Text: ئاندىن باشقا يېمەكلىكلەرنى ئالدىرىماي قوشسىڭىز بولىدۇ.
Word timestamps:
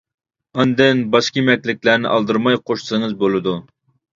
ئاندىن 0.61 1.03
باشقا 1.15 1.39
يېمەكلىكلەرنى 1.41 2.11
ئالدىرىماي 2.15 2.61
قوشسىڭىز 2.71 3.17
بولىدۇ. 3.25 3.55